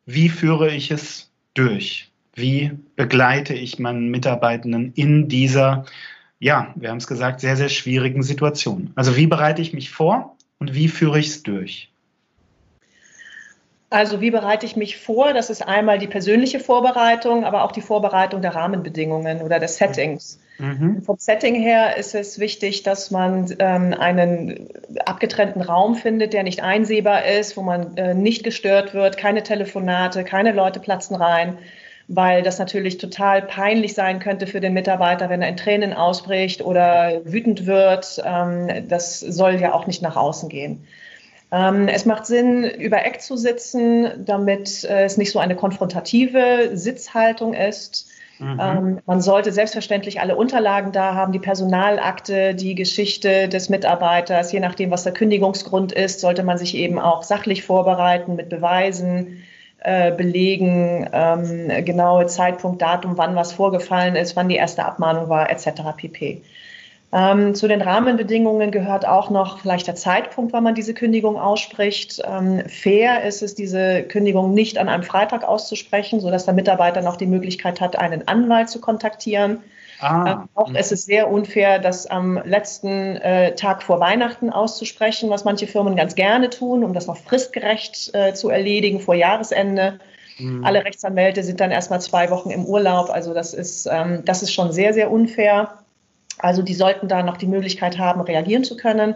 [0.06, 2.12] wie führe ich es durch?
[2.34, 5.84] Wie begleite ich meinen Mitarbeitenden in dieser,
[6.42, 8.90] ja, wir haben es gesagt, sehr, sehr schwierigen Situation?
[8.96, 11.92] Also wie bereite ich mich vor und wie führe ich es durch?
[13.90, 15.34] Also wie bereite ich mich vor?
[15.34, 20.40] Das ist einmal die persönliche Vorbereitung, aber auch die Vorbereitung der Rahmenbedingungen oder des Settings.
[20.58, 21.02] Mhm.
[21.02, 24.68] Vom Setting her ist es wichtig, dass man ähm, einen
[25.06, 30.24] abgetrennten Raum findet, der nicht einsehbar ist, wo man äh, nicht gestört wird, keine Telefonate,
[30.24, 31.58] keine Leute platzen rein,
[32.08, 36.62] weil das natürlich total peinlich sein könnte für den Mitarbeiter, wenn er in Tränen ausbricht
[36.62, 38.22] oder wütend wird.
[38.24, 40.86] Ähm, das soll ja auch nicht nach außen gehen.
[41.52, 46.70] Ähm, es macht Sinn, über Eck zu sitzen, damit äh, es nicht so eine konfrontative
[46.72, 48.08] Sitzhaltung ist.
[48.38, 48.58] Mhm.
[48.60, 54.60] Ähm, man sollte selbstverständlich alle Unterlagen da haben, die Personalakte, die Geschichte des Mitarbeiters, je
[54.60, 59.44] nachdem, was der Kündigungsgrund ist, sollte man sich eben auch sachlich vorbereiten mit Beweisen,
[59.84, 65.50] äh, Belegen, ähm, genaue Zeitpunkt, Datum, wann was vorgefallen ist, wann die erste Abmahnung war,
[65.50, 65.82] etc.
[65.96, 66.42] pp.
[67.14, 72.22] Ähm, zu den Rahmenbedingungen gehört auch noch vielleicht der Zeitpunkt, wann man diese Kündigung ausspricht.
[72.24, 77.16] Ähm, fair ist es, diese Kündigung nicht an einem Freitag auszusprechen, sodass der Mitarbeiter noch
[77.16, 79.58] die Möglichkeit hat, einen Anwalt zu kontaktieren.
[80.02, 80.32] Ah.
[80.32, 80.76] Ähm, auch mhm.
[80.76, 85.94] ist es sehr unfair, das am letzten äh, Tag vor Weihnachten auszusprechen, was manche Firmen
[85.94, 90.00] ganz gerne tun, um das noch fristgerecht äh, zu erledigen vor Jahresende.
[90.38, 90.64] Mhm.
[90.64, 93.10] Alle Rechtsanwälte sind dann erstmal zwei Wochen im Urlaub.
[93.10, 95.78] Also das ist, ähm, das ist schon sehr, sehr unfair.
[96.38, 99.14] Also die sollten da noch die Möglichkeit haben, reagieren zu können.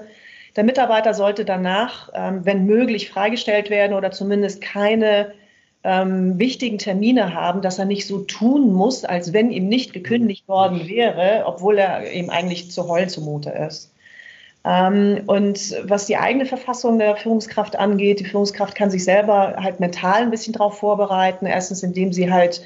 [0.54, 5.32] Der Mitarbeiter sollte danach, ähm, wenn möglich, freigestellt werden oder zumindest keine
[5.86, 10.48] ähm, wichtigen Termine haben, dass er nicht so tun muss, als wenn ihm nicht gekündigt
[10.48, 13.92] worden wäre, obwohl er ihm eigentlich zu heulen zumute ist.
[14.64, 19.78] Ähm, und was die eigene Verfassung der Führungskraft angeht, die Führungskraft kann sich selber halt
[19.78, 21.46] mental ein bisschen darauf vorbereiten.
[21.46, 22.62] Erstens, indem sie halt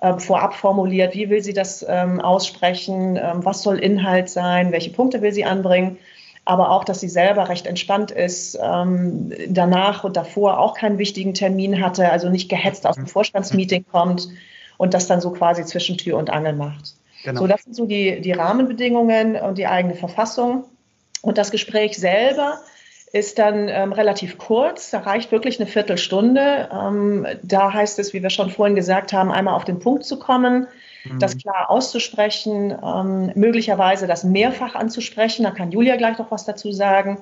[0.00, 4.90] äh, vorab formuliert, wie will sie das ähm, aussprechen, ähm, was soll Inhalt sein, welche
[4.90, 5.98] Punkte will sie anbringen,
[6.44, 11.34] aber auch, dass sie selber recht entspannt ist, ähm, danach und davor auch keinen wichtigen
[11.34, 14.28] Termin hatte, also nicht gehetzt aus dem Vorstandsmeeting kommt
[14.76, 16.94] und das dann so quasi zwischen Tür und Angel macht.
[17.24, 17.40] Genau.
[17.40, 20.64] So, das sind so die, die Rahmenbedingungen und die eigene Verfassung.
[21.22, 22.58] Und das Gespräch selber
[23.14, 24.90] ist dann ähm, relativ kurz.
[24.90, 26.68] Da reicht wirklich eine Viertelstunde.
[26.70, 30.18] Ähm, da heißt es, wie wir schon vorhin gesagt haben, einmal auf den Punkt zu
[30.18, 30.66] kommen,
[31.04, 31.18] mhm.
[31.18, 35.44] das klar auszusprechen, ähm, möglicherweise das mehrfach anzusprechen.
[35.44, 37.18] Da kann Julia gleich noch was dazu sagen.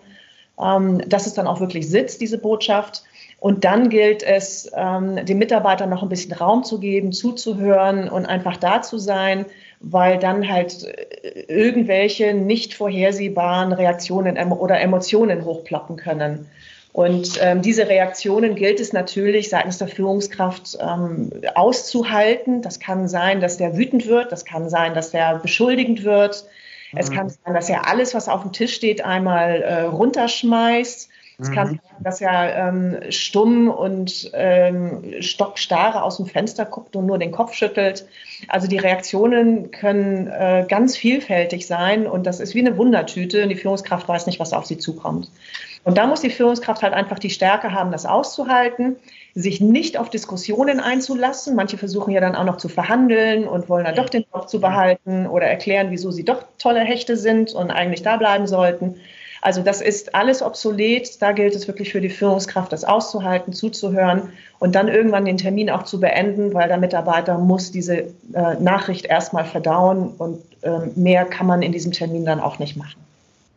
[0.60, 3.02] Ähm, dass es dann auch wirklich sitzt, diese Botschaft.
[3.40, 8.26] Und dann gilt es, ähm, den Mitarbeitern noch ein bisschen Raum zu geben, zuzuhören und
[8.26, 9.46] einfach da zu sein
[9.82, 16.48] weil dann halt äh, irgendwelche nicht vorhersehbaren Reaktionen oder Emotionen hochploppen können.
[16.92, 22.60] Und ähm, diese Reaktionen gilt es natürlich seitens der Führungskraft ähm, auszuhalten.
[22.60, 26.44] Das kann sein, dass der wütend wird, das kann sein, dass der beschuldigend wird.
[26.92, 26.98] Mhm.
[26.98, 31.08] Es kann sein, dass er alles, was auf dem Tisch steht, einmal äh, runterschmeißt.
[31.42, 31.80] Es kann mhm.
[31.82, 37.32] sein, dass er ähm, stumm und ähm, stockstarre aus dem Fenster guckt und nur den
[37.32, 38.06] Kopf schüttelt.
[38.48, 43.48] Also die Reaktionen können äh, ganz vielfältig sein und das ist wie eine Wundertüte und
[43.48, 45.30] die Führungskraft weiß nicht, was auf sie zukommt.
[45.84, 48.96] Und da muss die Führungskraft halt einfach die Stärke haben, das auszuhalten,
[49.34, 51.56] sich nicht auf Diskussionen einzulassen.
[51.56, 54.60] Manche versuchen ja dann auch noch zu verhandeln und wollen dann doch den Job zu
[54.60, 59.00] behalten oder erklären, wieso sie doch tolle Hechte sind und eigentlich da bleiben sollten.
[59.42, 61.20] Also das ist alles obsolet.
[61.20, 65.68] Da gilt es wirklich für die Führungskraft, das auszuhalten, zuzuhören und dann irgendwann den Termin
[65.68, 71.24] auch zu beenden, weil der Mitarbeiter muss diese äh, Nachricht erstmal verdauen und äh, mehr
[71.24, 73.00] kann man in diesem Termin dann auch nicht machen.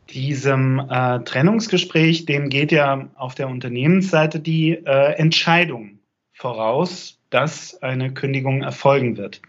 [0.10, 6.00] Diesem äh, Trennungsgespräch, dem geht ja auf der Unternehmensseite die äh, Entscheidung
[6.34, 9.40] voraus, dass eine Kündigung erfolgen wird.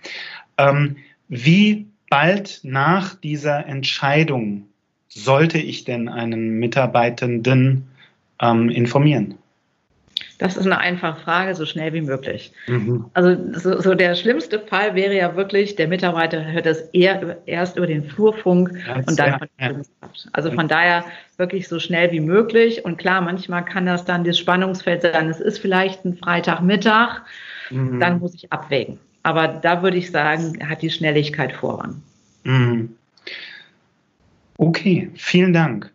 [0.59, 0.97] Ähm,
[1.29, 4.69] wie bald nach dieser Entscheidung
[5.17, 7.87] sollte ich denn einen Mitarbeitenden
[8.41, 9.35] ähm, informieren?
[10.39, 12.53] Das ist eine einfache Frage, so schnell wie möglich.
[12.67, 13.07] Mhm.
[13.15, 17.79] Also so, so, der schlimmste Fall wäre ja wirklich, der Mitarbeiter hört das eher, erst
[17.79, 19.81] über den Flurfunk ja, und dann ja, ja.
[20.33, 21.05] Also von daher
[21.39, 22.85] wirklich so schnell wie möglich.
[22.85, 25.31] Und klar, manchmal kann das dann das Spannungsfeld sein.
[25.31, 27.23] Es ist vielleicht ein Freitagmittag,
[27.71, 27.99] mhm.
[28.01, 28.99] dann muss ich abwägen.
[29.23, 32.03] Aber da würde ich sagen, hat die Schnelligkeit Vorrang.
[32.45, 32.95] Mhm.
[34.59, 35.93] Okay, vielen Dank.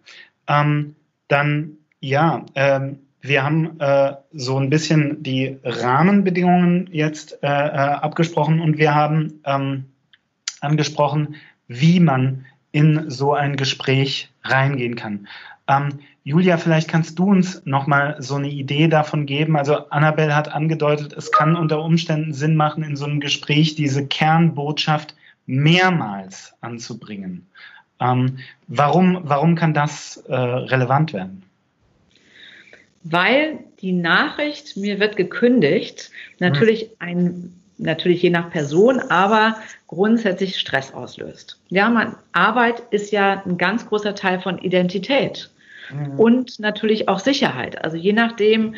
[0.48, 0.96] Ähm,
[1.28, 8.60] dann ja, ähm, wir haben äh, so ein bisschen die Rahmenbedingungen jetzt äh, äh, abgesprochen
[8.60, 9.86] und wir haben ähm,
[10.60, 11.36] angesprochen,
[11.68, 15.28] wie man in so ein Gespräch reingehen kann.
[15.68, 19.58] Ähm, Julia, vielleicht kannst du uns noch mal so eine Idee davon geben.
[19.58, 24.06] Also Annabelle hat angedeutet, es kann unter Umständen Sinn machen, in so einem Gespräch diese
[24.08, 27.48] Kernbotschaft mehrmals anzubringen.
[28.02, 31.44] Ähm, warum, warum kann das äh, relevant werden?
[33.04, 39.56] Weil die Nachricht, mir wird gekündigt, natürlich ein natürlich je nach Person, aber
[39.88, 41.60] grundsätzlich Stress auslöst.
[41.70, 45.50] Ja, man, Arbeit ist ja ein ganz großer Teil von Identität
[45.92, 46.20] mhm.
[46.20, 47.84] und natürlich auch Sicherheit.
[47.84, 48.76] Also je nachdem,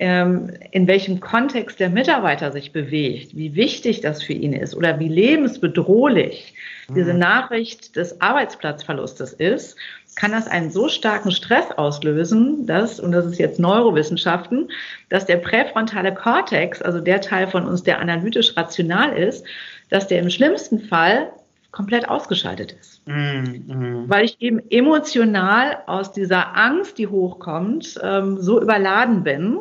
[0.00, 5.08] in welchem Kontext der Mitarbeiter sich bewegt, wie wichtig das für ihn ist oder wie
[5.08, 6.54] lebensbedrohlich
[6.88, 6.94] mhm.
[6.94, 9.76] diese Nachricht des Arbeitsplatzverlustes ist,
[10.16, 14.70] kann das einen so starken Stress auslösen, dass, und das ist jetzt Neurowissenschaften,
[15.10, 19.44] dass der präfrontale Kortex, also der Teil von uns, der analytisch rational ist,
[19.90, 21.30] dass der im schlimmsten Fall
[21.70, 23.06] komplett ausgeschaltet ist.
[23.06, 29.58] Mm, Weil ich eben emotional aus dieser Angst, die hochkommt, ähm, so überladen bin.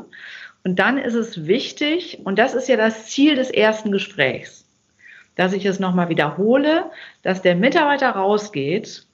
[0.63, 4.65] Und dann ist es wichtig, und das ist ja das Ziel des ersten Gesprächs,
[5.35, 6.85] dass ich es nochmal wiederhole,
[7.21, 9.05] dass der Mitarbeiter rausgeht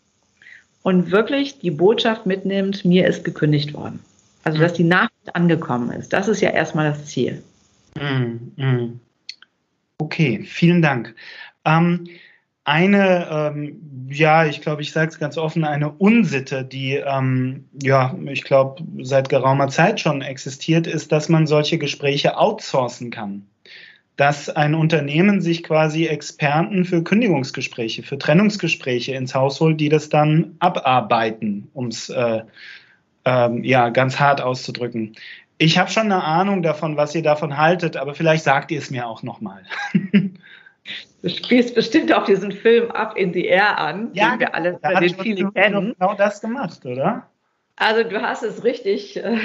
[0.81, 3.99] und wirklich die Botschaft mitnimmt, mir ist gekündigt worden.
[4.43, 6.13] Also, dass die Nachricht angekommen ist.
[6.13, 7.43] Das ist ja erstmal das Ziel.
[7.95, 8.99] Mm,
[9.97, 11.15] okay, vielen Dank.
[11.65, 12.07] Ähm,
[12.65, 18.15] eine, ähm, ja, ich glaube, ich sage es ganz offen, eine Unsitte, die, ähm, ja,
[18.25, 23.45] ich glaube, seit geraumer Zeit schon existiert, ist, dass man solche Gespräche outsourcen kann.
[24.17, 30.09] Dass ein Unternehmen sich quasi Experten für Kündigungsgespräche, für Trennungsgespräche ins Haus holt, die das
[30.09, 32.41] dann abarbeiten, um es äh,
[33.25, 35.15] ähm, ja, ganz hart auszudrücken.
[35.57, 38.89] Ich habe schon eine Ahnung davon, was ihr davon haltet, aber vielleicht sagt ihr es
[38.89, 39.63] mir auch nochmal.
[41.21, 44.79] Du spielst bestimmt auch diesen Film Up in the Air an, ja, den wir alle,
[44.81, 45.95] da den viele kennen.
[45.97, 47.27] Genau das gemacht, oder?
[47.77, 49.39] Also du hast es richtig äh,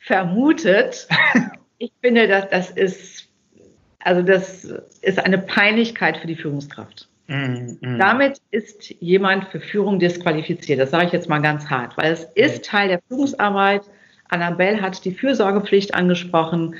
[0.00, 1.06] vermutet.
[1.78, 3.28] ich finde, dass das ist,
[4.00, 4.64] also das
[5.02, 7.08] ist eine Peinlichkeit für die Führungskraft.
[7.28, 7.98] Mm, mm.
[7.98, 10.80] Damit ist jemand für Führung disqualifiziert.
[10.80, 13.82] Das sage ich jetzt mal ganz hart, weil es ist Teil der Führungsarbeit.
[14.28, 16.74] Annabelle hat die Fürsorgepflicht angesprochen.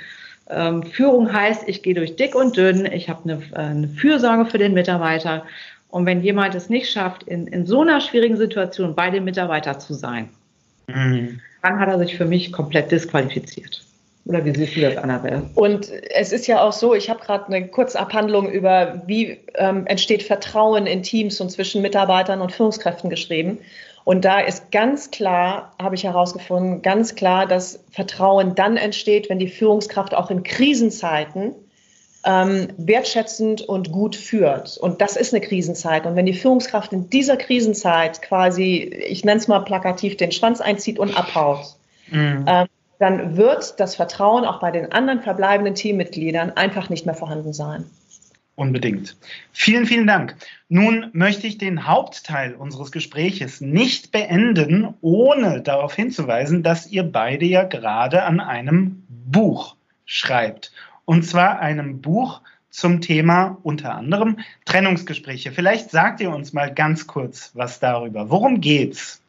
[0.51, 4.47] Ähm, Führung heißt, ich gehe durch dick und dünn, ich habe eine, äh, eine, Fürsorge
[4.47, 5.45] für den Mitarbeiter.
[5.89, 9.79] Und wenn jemand es nicht schafft, in, in so einer schwierigen Situation bei dem Mitarbeiter
[9.79, 10.29] zu sein,
[10.87, 11.41] mhm.
[11.63, 13.85] dann hat er sich für mich komplett disqualifiziert.
[14.27, 15.43] Oder wie siehst du das, Annabelle?
[15.55, 20.23] Und es ist ja auch so, ich habe gerade eine Kurzabhandlung über, wie ähm, entsteht
[20.23, 23.59] Vertrauen in Teams und zwischen Mitarbeitern und Führungskräften geschrieben.
[24.11, 29.39] Und da ist ganz klar, habe ich herausgefunden, ganz klar, dass Vertrauen dann entsteht, wenn
[29.39, 31.55] die Führungskraft auch in Krisenzeiten
[32.27, 34.77] ähm, wertschätzend und gut führt.
[34.79, 36.07] Und das ist eine Krisenzeit.
[36.07, 40.61] Und wenn die Führungskraft in dieser Krisenzeit quasi, ich nenne es mal plakativ, den Schwanz
[40.61, 41.77] einzieht und abhaut,
[42.11, 42.47] mhm.
[42.49, 42.67] ähm,
[42.99, 47.89] dann wird das Vertrauen auch bei den anderen verbleibenden Teammitgliedern einfach nicht mehr vorhanden sein.
[48.61, 49.17] Unbedingt.
[49.55, 50.37] Vielen, vielen Dank.
[50.69, 57.47] Nun möchte ich den Hauptteil unseres Gespräches nicht beenden, ohne darauf hinzuweisen, dass ihr beide
[57.47, 60.73] ja gerade an einem Buch schreibt.
[61.07, 65.53] Und zwar einem Buch zum Thema unter anderem Trennungsgespräche.
[65.53, 68.29] Vielleicht sagt ihr uns mal ganz kurz was darüber.
[68.29, 69.23] Worum geht's?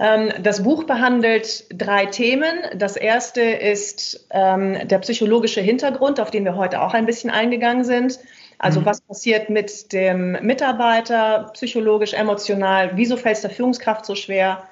[0.00, 2.48] Ähm, das Buch behandelt drei Themen.
[2.74, 7.84] Das erste ist ähm, der psychologische Hintergrund, auf den wir heute auch ein bisschen eingegangen
[7.84, 8.18] sind.
[8.58, 8.86] Also mhm.
[8.86, 14.64] was passiert mit dem Mitarbeiter, psychologisch, emotional, wieso fällt es der Führungskraft so schwer?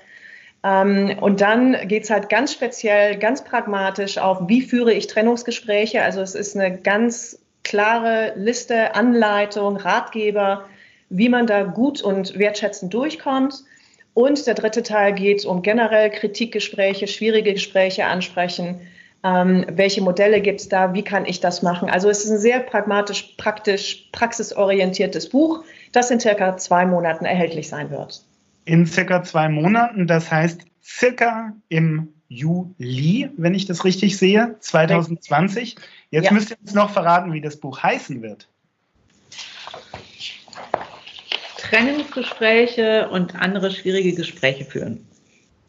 [0.65, 6.03] Ähm, und dann geht es halt ganz speziell, ganz pragmatisch auf, wie führe ich Trennungsgespräche.
[6.03, 10.65] Also es ist eine ganz klare Liste, Anleitung, Ratgeber,
[11.11, 13.63] wie man da gut und wertschätzend durchkommt.
[14.19, 18.81] Und der dritte Teil geht um generell Kritikgespräche, schwierige Gespräche ansprechen.
[19.23, 20.93] Ähm, welche Modelle gibt es da?
[20.93, 21.89] Wie kann ich das machen?
[21.89, 25.63] Also es ist ein sehr pragmatisch, praktisch, praxisorientiertes Buch,
[25.93, 28.25] das in circa zwei Monaten erhältlich sein wird.
[28.65, 35.77] In circa zwei Monaten, das heißt circa im Juli, wenn ich das richtig sehe, 2020.
[36.11, 36.33] Jetzt ja.
[36.33, 38.49] müsst ihr uns noch verraten, wie das Buch heißen wird.
[41.69, 45.07] Trennungsgespräche und andere schwierige Gespräche führen.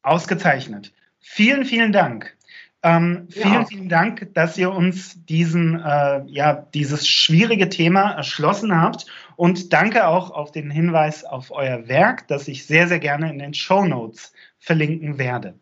[0.01, 0.93] Ausgezeichnet.
[1.19, 2.35] Vielen, vielen Dank.
[2.81, 3.65] Ähm, vielen, ja.
[3.65, 9.07] vielen Dank, dass ihr uns diesen, äh, ja, dieses schwierige Thema erschlossen habt.
[9.35, 13.39] Und danke auch auf den Hinweis auf euer Werk, das ich sehr, sehr gerne in
[13.39, 15.55] den Show Notes verlinken werde.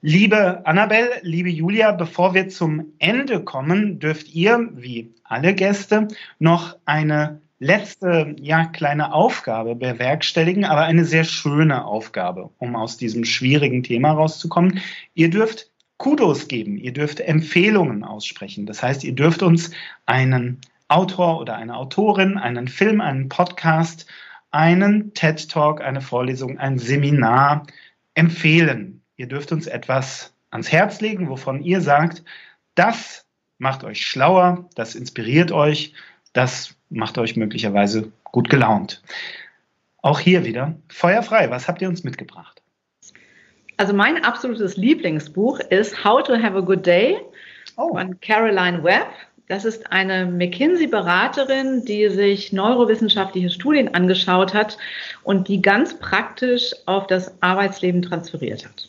[0.00, 6.06] Liebe Annabelle, liebe Julia, bevor wir zum Ende kommen, dürft ihr, wie alle Gäste,
[6.38, 13.24] noch eine letzte, ja, kleine Aufgabe bewerkstelligen, aber eine sehr schöne Aufgabe, um aus diesem
[13.24, 14.80] schwierigen Thema rauszukommen.
[15.14, 18.66] Ihr dürft Kudos geben, ihr dürft Empfehlungen aussprechen.
[18.66, 19.72] Das heißt, ihr dürft uns
[20.06, 24.06] einen Autor oder eine Autorin, einen Film, einen Podcast,
[24.52, 27.66] einen TED Talk, eine Vorlesung, ein Seminar
[28.14, 29.02] empfehlen.
[29.16, 32.22] Ihr dürft uns etwas ans Herz legen, wovon ihr sagt,
[32.76, 33.26] das
[33.58, 35.92] macht euch schlauer, das inspiriert euch,
[36.32, 39.02] das macht euch möglicherweise gut gelaunt.
[40.02, 41.50] Auch hier wieder feuerfrei.
[41.50, 42.62] Was habt ihr uns mitgebracht?
[43.76, 47.18] Also mein absolutes Lieblingsbuch ist How to Have a Good Day
[47.76, 47.96] oh.
[47.96, 49.08] von Caroline Webb.
[49.48, 54.76] Das ist eine McKinsey-Beraterin, die sich neurowissenschaftliche Studien angeschaut hat
[55.22, 58.88] und die ganz praktisch auf das Arbeitsleben transferiert hat.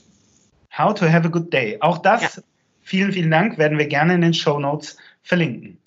[0.78, 1.78] How to have a good day.
[1.80, 2.44] Auch das, ja.
[2.82, 5.78] vielen, vielen Dank, werden wir gerne in den Show Notes verlinken.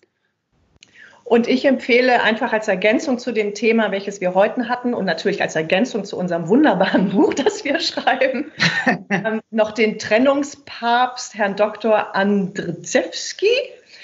[1.25, 5.41] Und ich empfehle einfach als Ergänzung zu dem Thema, welches wir heute hatten und natürlich
[5.41, 8.53] als Ergänzung zu unserem wunderbaren Buch, das wir schreiben,
[9.11, 12.15] ähm, noch den Trennungspapst, Herrn Dr.
[12.15, 13.47] Andrzejewski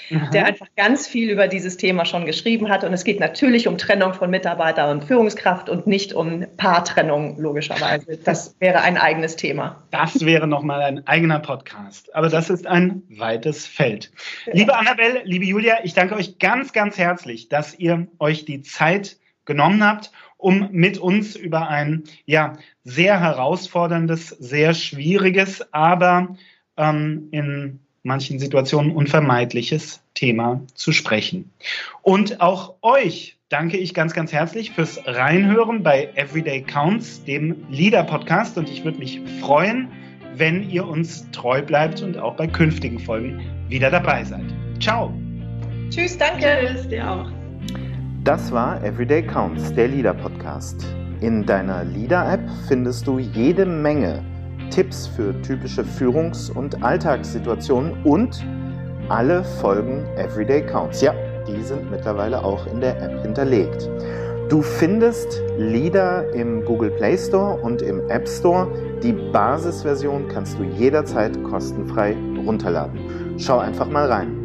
[0.09, 2.83] der einfach ganz viel über dieses Thema schon geschrieben hat.
[2.83, 8.17] Und es geht natürlich um Trennung von Mitarbeiter und Führungskraft und nicht um Paartrennung, logischerweise.
[8.17, 9.83] Das wäre ein eigenes Thema.
[9.91, 12.13] Das wäre nochmal ein eigener Podcast.
[12.15, 14.11] Aber das ist ein weites Feld.
[14.51, 19.17] Liebe Annabelle, liebe Julia, ich danke euch ganz, ganz herzlich, dass ihr euch die Zeit
[19.45, 22.53] genommen habt, um mit uns über ein ja
[22.83, 26.35] sehr herausforderndes, sehr schwieriges, aber
[26.77, 31.51] ähm, in manchen Situationen unvermeidliches Thema zu sprechen.
[32.01, 38.57] Und auch euch danke ich ganz, ganz herzlich fürs Reinhören bei Everyday Counts, dem Leader-Podcast.
[38.57, 39.89] Und ich würde mich freuen,
[40.35, 44.45] wenn ihr uns treu bleibt und auch bei künftigen Folgen wieder dabei seid.
[44.79, 45.13] Ciao.
[45.89, 46.45] Tschüss, danke.
[46.67, 47.31] Tschüss, dir auch.
[48.23, 50.85] Das war Everyday Counts, der Leader-Podcast.
[51.21, 54.23] In deiner Leader-App findest du jede Menge
[54.69, 58.45] Tipps für typische Führungs- und Alltagssituationen und
[59.09, 61.01] alle Folgen Everyday Counts.
[61.01, 61.13] Ja,
[61.47, 63.89] die sind mittlerweile auch in der App hinterlegt.
[64.49, 68.67] Du findest Lieder im Google Play Store und im App Store.
[69.03, 72.15] Die Basisversion kannst du jederzeit kostenfrei
[72.45, 72.99] runterladen.
[73.37, 74.38] Schau einfach mal rein.